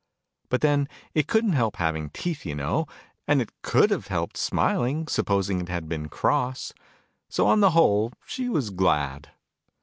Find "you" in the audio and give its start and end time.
2.43-2.55